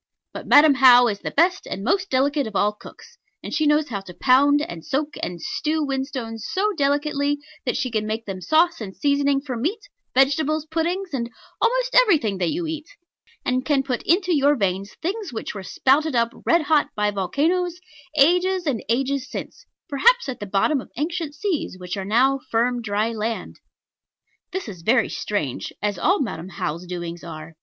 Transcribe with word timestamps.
But 0.33 0.47
Madam 0.47 0.73
How 0.73 1.07
is 1.09 1.19
the 1.19 1.29
best 1.29 1.67
and 1.67 1.83
most 1.83 2.09
delicate 2.09 2.47
of 2.47 2.55
all 2.55 2.71
cooks; 2.73 3.19
and 3.43 3.53
she 3.53 3.67
knows 3.67 3.89
how 3.89 4.01
to 4.01 4.15
pound, 4.15 4.63
and 4.63 4.83
soak, 4.83 5.09
and 5.21 5.39
stew 5.39 5.83
whinstones 5.85 6.43
so 6.49 6.73
delicately, 6.75 7.37
that 7.67 7.77
she 7.77 7.91
can 7.91 8.07
make 8.07 8.25
them 8.25 8.41
sauce 8.41 8.81
and 8.81 8.97
seasoning 8.97 9.41
for 9.41 9.55
meat, 9.55 9.81
vegetables, 10.15 10.65
puddings, 10.65 11.09
and 11.13 11.29
almost 11.61 11.93
everything 11.93 12.39
that 12.39 12.49
you 12.49 12.65
eat; 12.65 12.87
and 13.45 13.63
can 13.63 13.83
put 13.83 14.01
into 14.01 14.35
your 14.35 14.55
veins 14.55 14.95
things 15.03 15.31
which 15.31 15.53
were 15.53 15.61
spouted 15.61 16.15
up 16.15 16.33
red 16.47 16.63
hot 16.63 16.87
by 16.95 17.11
volcanos, 17.11 17.79
ages 18.17 18.65
and 18.65 18.83
ages 18.89 19.29
since, 19.29 19.67
perhaps 19.87 20.27
at 20.27 20.39
the 20.39 20.47
bottom 20.47 20.81
of 20.81 20.89
ancient 20.97 21.35
seas 21.35 21.77
which 21.77 21.95
are 21.95 22.05
now 22.05 22.39
firm 22.49 22.81
dry 22.81 23.11
land. 23.11 23.59
This 24.51 24.67
is 24.67 24.81
very 24.81 25.09
strange 25.09 25.71
as 25.79 25.99
all 25.99 26.19
Madam 26.19 26.49
How's 26.49 26.87
doings 26.87 27.23
are. 27.23 27.55